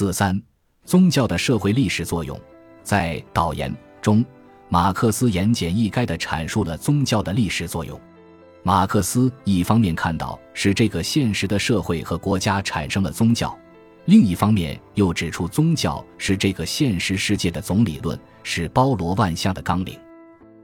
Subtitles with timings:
[0.00, 0.42] 四三，
[0.86, 2.40] 宗教的社会历史作用，
[2.82, 4.24] 在导言中，
[4.70, 8.00] 马克思言简意赅地阐述了宗教的历史作用。
[8.62, 13.54] 马克思一方面看到是这个现实的社会和国家产生了宗教，
[14.06, 19.98] 另一方面又指出宗教是这个现实世界的总理论，是包罗万象的纲领。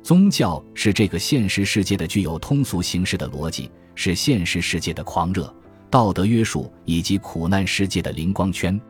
[0.03, 5.55] 宗教是这个现实世界的具有通俗形式的逻辑，是现实世界的狂热、
[5.91, 8.81] 道德约束以及苦难世界的灵光圈。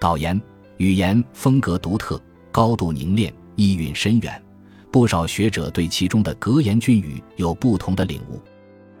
[0.00, 0.40] 导言
[0.76, 4.42] 语言风格独特，高度凝练，意蕴深远。
[4.90, 8.40] 不少学者对其中的格言俊语有不同的领悟。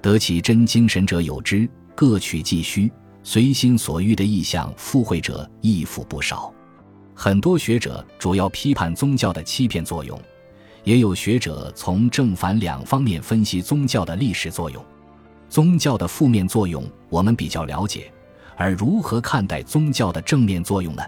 [0.02, 2.90] 得其真精神者有之，各取既需，
[3.22, 6.52] 随心所欲的意象附会者亦复不少。
[7.14, 10.20] 很多学者主要批判宗教的欺骗作用。
[10.82, 14.84] 也有学者从正反两方面分析宗教的历史作用。
[15.48, 18.12] 宗教的负面作用我们比较了解，
[18.56, 21.02] 而如何看待宗教的正面作用呢？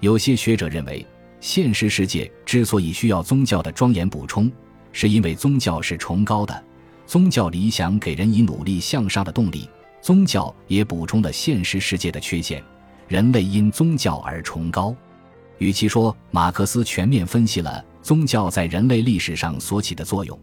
[0.00, 1.06] 有些学者认为，
[1.40, 4.50] 现实世界之所以需要宗教的庄严补充，
[4.92, 6.64] 是因为宗教是崇高的，
[7.06, 9.68] 宗教理想给人以努力向上的动力。
[10.00, 12.62] 宗教也补充了现实世界的缺陷，
[13.06, 14.94] 人类因宗教而崇高。
[15.58, 17.84] 与其说马克思全面分析了。
[18.02, 20.36] 宗教在人类历史上所起的作用，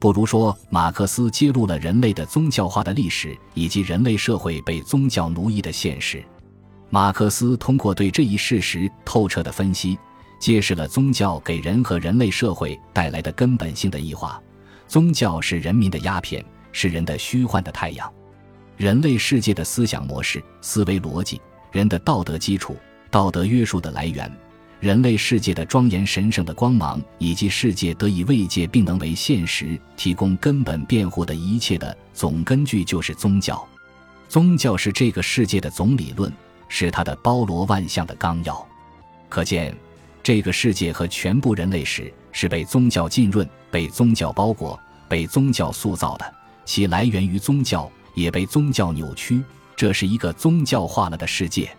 [0.00, 6.24] 不如说马克思揭露了人类的宗教化的历史以及人类社会被宗教奴役的现实。
[6.88, 9.98] 马克思通过对这一事实透彻的分析，
[10.40, 14.42] 揭示了宗教给人和人类社会带来的根本性的异化。
[14.88, 18.10] 宗教是人民的鸦片，是人的虚幻的太阳。
[18.78, 21.38] 人类世界的思想模式、思维逻辑、
[21.70, 22.74] 人的道德基础、
[23.10, 24.34] 道德约束的来源。
[24.80, 33.62] 人类世界的庄严神圣的光芒，以及世界得以慰藉并能为现实提供根本辩护的一切的总根据，就是宗教。
[34.26, 36.32] 宗教是这个世界的总理论，
[36.66, 38.66] 是它的包罗万象的纲要。
[39.28, 39.76] 可见，
[40.22, 46.34] 这个世界和全部人类史是被宗教浸润、被宗教包裹、被宗教塑造的，
[46.64, 49.42] 其来源于宗教，也被宗教扭曲。
[49.76, 51.70] 这是一个宗教化了的世界。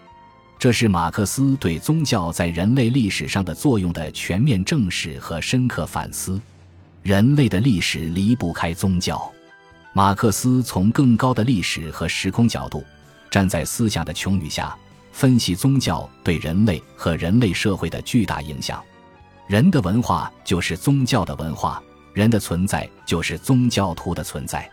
[0.62, 6.40] 这是马克思对宗教在人类历史上的作用的全面正视和深刻反思。
[7.02, 9.20] 人类的历史离不开宗教。
[9.92, 12.86] 马克思从更高的历史和时空角度，
[13.32, 14.78] 站在思想的穹宇下，
[15.12, 18.80] 分析宗教对人类和人类社会的巨大影响。
[19.48, 21.82] 人的文化就是宗教的文化，
[22.14, 24.70] 人的存在就是宗教徒的存在。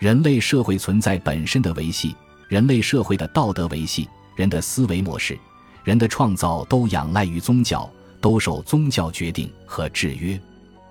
[0.00, 2.16] 人类社会存在本身的维系，
[2.48, 4.08] 人类社会的道德维系。
[4.40, 5.38] 人的思维模式，
[5.84, 7.86] 人的创造都仰赖于宗教，
[8.22, 10.40] 都受宗教决定和制约。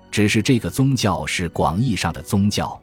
[0.08, 2.80] 只是这个宗教是广义上的宗教，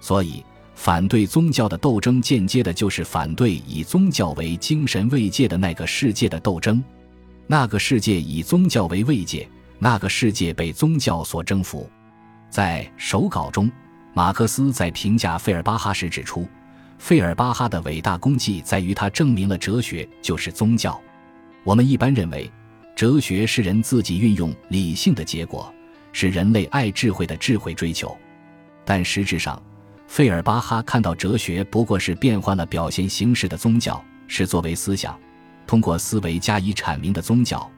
[0.00, 0.44] 所以
[0.74, 6.82] 反对宗教的斗争，间接的就是反对以宗教为精神慰藉的那个世界的斗争。
[7.46, 11.88] 那个世界以宗教为慰藉，那个世界被宗教所征服。
[12.50, 13.70] 在手稿中，
[14.12, 16.48] 马克思在评价费尔巴哈时指出。
[17.00, 21.00] 费尔巴哈的伟大功绩在于他证明了哲学就是宗教。
[21.64, 22.48] 我们一般认为，
[22.94, 25.72] 哲学是人自己运用理性的结果，
[26.12, 28.14] 是人类爱智慧的智慧追求。
[28.84, 29.60] 但实质上，
[30.06, 35.18] 费尔巴哈看到哲学不过是变换了表现形式的宗教，是作为思想
[35.66, 37.68] 通过思维加以阐明的宗教。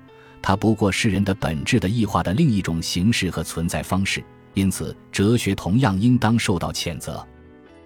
[0.42, 4.22] 它不过是人的本质的异化的另一种形式和存在方式。
[4.54, 7.24] 因此，哲学同样应当受到谴责。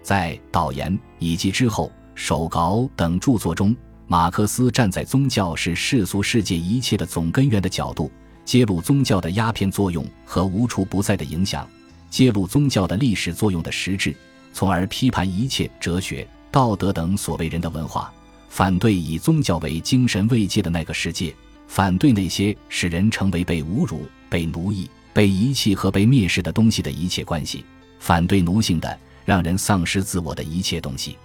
[0.07, 3.75] 在导言以及之后手稿等著作中，
[4.07, 8.09] 马克思站在宗教是世俗世界一切的总根源的角度，
[8.45, 11.67] 揭露宗教的鸦片作用和无处不在的影响，
[12.09, 14.15] 揭露宗教的历史作用的实质，
[14.53, 18.09] 从而批判一切哲学、道德等所谓人的文化，
[18.47, 21.35] 反对以宗教为精神慰藉的那个世界，
[21.67, 27.65] 反对那些使人成为被侮辱、被奴役、被遗弃和被蔑视的东西的一切关系，
[27.99, 28.97] 反对奴性的。
[29.27, 31.17] 让人丧失自我的一切东西，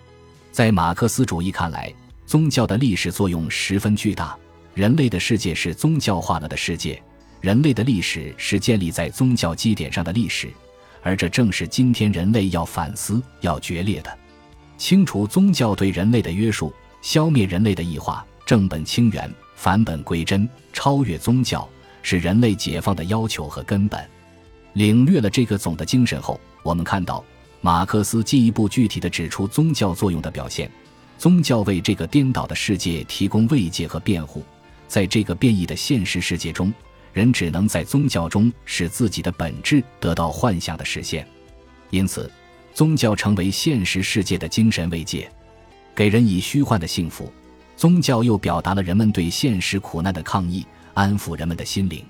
[0.50, 1.94] 在马克思主义看来，
[2.26, 4.36] 宗教的历史作用十分巨大。
[4.74, 7.00] 人类的世界是宗教化了的世界，
[7.40, 10.50] 人类的历史是建立在宗教基点上的历史，
[11.00, 14.18] 而这正是今天人类要反思、要决裂的。
[14.76, 21.68] 清除宗教对人类的约束，消灭人类的异化，正本清源，返本归真，超越宗教，
[22.02, 24.04] 是人类解放的要求和根本。
[24.72, 27.24] 领略了这个总的精神后，我们看到。
[27.64, 30.68] 马克思进一步具体地指出宗教作用的表现：
[31.16, 34.44] 宗教为这个颠倒的世界提供慰藉和辩护。
[34.88, 36.74] 在这个变异的现实世界中，
[37.12, 41.24] 人只能在宗教中使自己的本质得到幻想的实现。
[41.90, 42.28] 因此，
[42.74, 45.30] 宗教成为现实世界的精神慰藉，
[45.94, 47.32] 给人以虚幻的幸福。
[47.76, 52.04] 宗教又表达了人们对现实苦难的抗议，安抚人们的心灵。